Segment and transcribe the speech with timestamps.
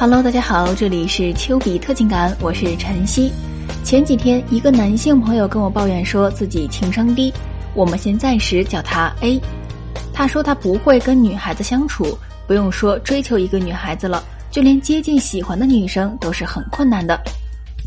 [0.00, 3.30] Hello，大家好，这里是丘比特情感，我是晨曦。
[3.84, 7.30] 前几天，一个男性朋友跟我抱怨说自己情商低，
[7.74, 9.38] 我们先暂时叫他 A。
[10.10, 17.20] 他说他不会跟女孩子相处，不用说追求一个女孩子了，就连接近喜欢的女生都是很困难的。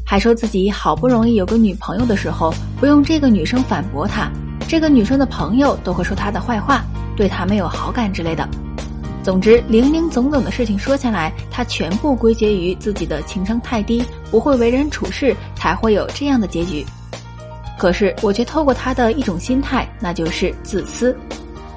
[0.06, 4.32] 还说自己好不容易有个女朋友的时候，不用这个女生反驳他，
[4.68, 6.86] 这个女生的朋友都会说他的坏话，
[7.18, 8.48] 对他没有好感之类的。
[9.24, 16.86] 总之，零零总总的事情说下来，他全部归结于自己的情商太低，不会为人处事，才会有这样的结局。
[17.80, 21.16] 可是，我却透过他的一种心态，那就是自私。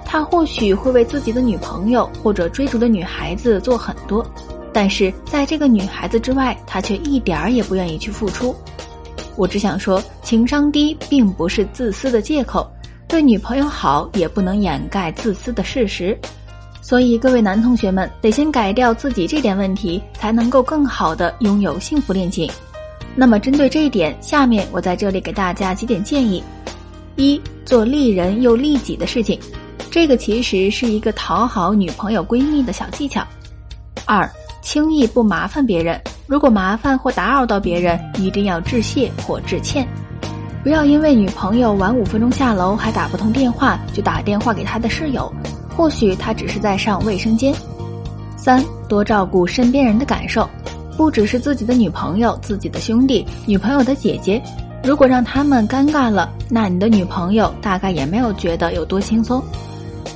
[0.04, 4.28] 他或许会为自己的女朋友或者追逐的女孩子做很多，
[4.72, 8.54] 但是在这个女孩子之外，他却一点儿也不愿意去付出。
[9.36, 12.68] 我只想说，情商低并不是自私的借口，
[13.06, 16.18] 对女朋友好也不能掩盖自私的事实。
[16.88, 22.48] 所以，各位男同学们得先改掉自己这点问题，才能够更好的拥有幸福恋情。
[23.16, 26.40] 那么，针对这一点，下面我在这里给大家几点建议：
[27.16, 29.36] 一、做利人又利己的事情，
[29.90, 33.20] 这个其实是一个讨好女朋友闺蜜的小技巧；
[34.04, 34.30] 二、
[34.62, 39.84] 轻易不麻烦别人，如果麻烦或打扰到别人，一定要致谢或致歉，
[40.62, 45.34] 不要因为女朋友晚五分钟下楼还打不通电话，就打电话给她的室友。
[45.76, 47.54] 或许他只是在上卫生间。
[48.36, 50.48] 三多照顾身边人的感受，
[50.96, 54.42] 不只是自己的女朋友、自己的兄弟、女朋友的姐姐。
[54.82, 59.42] 如果让他们尴尬了，那你的女朋友大概也没有觉得有多轻松。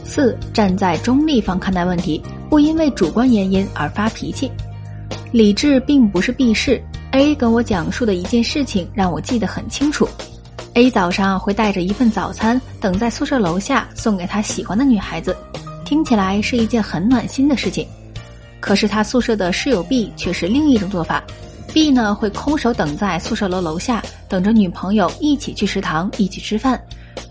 [0.04, 4.50] 四站在中立方看待问题，不因为主观原因而发脾气。
[5.32, 6.80] 理智并不是避世。
[7.12, 10.08] A 跟我讲述的一件事情让我记得很清楚。
[10.74, 15.36] A 早上会带着一份早餐等在宿舍楼下，送给他喜欢的女孩子，
[15.90, 17.84] 听起来是一件很暖心的事情。
[18.60, 21.20] 可是他宿舍的室友 B 却是另一种做法
[21.74, 26.80] ，B 呢会空手等在宿舍楼楼下，等着女朋友一起去食堂一起吃饭，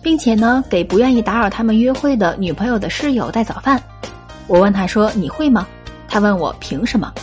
[0.02, 3.82] 并且呢给不愿意打扰他们约会的女朋友的室友带早饭。
[4.46, 5.66] 我问他说你会吗？
[6.10, 7.14] 他问我凭什么？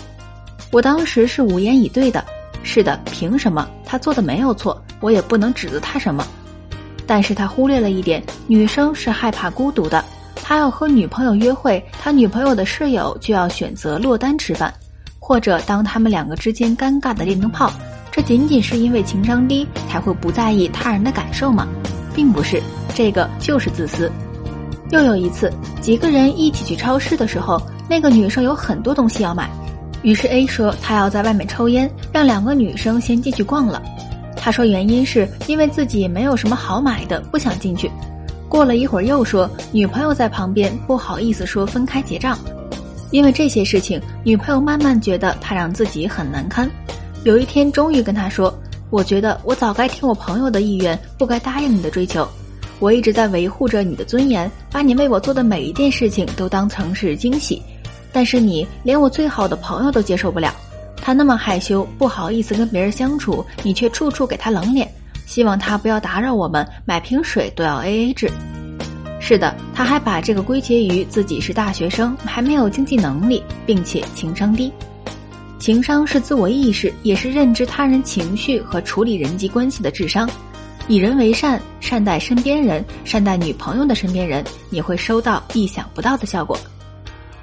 [0.73, 2.25] 我当时是无言以对的。
[2.63, 3.69] 是的，凭什么？
[3.85, 4.83] 他做的没有错。
[5.01, 6.27] 我也不能指责他什么，
[7.07, 10.03] 但是他忽略了一点，女生是害怕孤独的，
[10.43, 14.73] 他要和女朋友约会，他女朋友的室友就要选择落单吃饭，
[15.19, 17.73] 或者当他们两个之间尴尬的电灯泡，
[18.13, 21.67] 这仅仅是因为情商低才会不在意他人的感受吗？
[22.15, 22.63] 并不是，
[22.95, 24.11] 这个就是自私。
[24.91, 29.51] 又有一次，几个人一起去超市的时候，那个女生有很多东西要买，
[30.03, 33.83] 于是 A 说他要在外面抽烟，让两个女生先进去逛了。
[34.37, 37.91] 他说原因是因为自己没有什么好买的，不想进去。
[38.49, 42.39] 过了一会儿又说女朋友在旁边，不好意思说分开结账。
[43.11, 46.69] 因为这些事情，女朋友慢慢觉得他让自己很难堪。
[47.25, 48.53] 有一天终于跟他说
[48.91, 52.27] ：“我觉得我早该听我朋友的意愿，不该答应你的追求。
[52.79, 57.63] 我一直在维护着你的尊严，把你为我做的每一件事情都当成是惊喜，
[58.13, 60.55] 但是你连我最好的朋友都接受不了。”
[61.01, 64.91] 他那么害羞，不好意思跟别人相处，你却处处给他冷脸，
[65.37, 68.31] 希望他不要打扰我们，买瓶水都要 A A 制。
[69.21, 74.73] 是的，他还把这个归结于自己是大学生，还没有经济能力，并且情商低。
[75.59, 80.27] 情商是自我意识，也是认知他人情绪和处理人际关系的智商。
[80.89, 86.59] 以人为善，善待身边人，善待女朋友的身边人，你会收到意想不到的效果。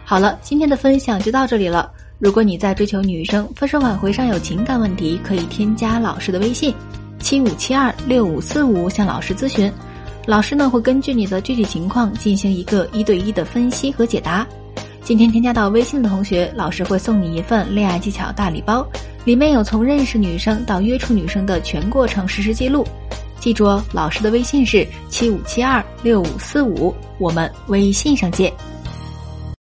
[0.03, 1.91] 好了，今天的分享就到这里了。
[2.17, 6.73] 如果你在追求女生、分手挽回上有情感问题，可以添加老师的微信：
[7.23, 9.71] 七五七二六五四五，向老师咨询。
[10.27, 14.45] 老师呢会根据你的具体情况进行一个一对一的分析和解答。
[15.01, 18.85] 今天添加到微信的同学，老师会送你一份恋爱技巧大礼包，
[19.23, 22.85] 里面有从认识女生到约处女生的全过程实时记录。
[23.39, 28.51] 记住哦，老师的微信是七五七二六五四五，我们微信上见。